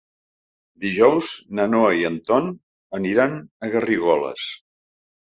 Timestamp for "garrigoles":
3.77-4.49